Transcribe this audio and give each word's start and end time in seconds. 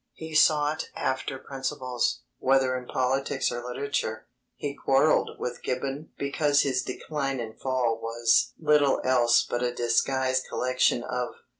He 0.13 0.33
sought 0.33 0.89
after 0.95 1.37
principles, 1.37 2.23
whether 2.39 2.75
in 2.75 2.87
politics 2.87 3.51
or 3.51 3.63
literature. 3.63 4.25
He 4.55 4.73
quarrelled 4.73 5.37
with 5.37 5.61
Gibbon 5.61 6.09
because 6.17 6.61
his 6.63 6.81
Decline 6.81 7.39
and 7.39 7.55
Fall 7.61 7.99
was 8.01 8.53
"little 8.57 8.99
else 9.03 9.45
but 9.47 9.61
a 9.61 9.71
disguised 9.71 10.45
collection 10.49 11.03
of 11.03 11.35